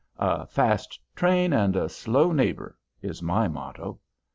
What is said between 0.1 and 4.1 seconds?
"A fast train and a 'slow' neighbor," is my motto.